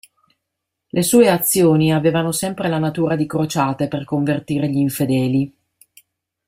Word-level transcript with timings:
Le 0.87 1.03
sue 1.03 1.29
azioni 1.29 1.93
avevano 1.93 2.31
sempre 2.31 2.67
la 2.69 2.79
natura 2.79 3.15
di 3.15 3.27
crociate 3.27 3.87
per 3.87 4.03
convertire 4.03 4.67
gli 4.67 4.79
infedeli. 4.79 5.55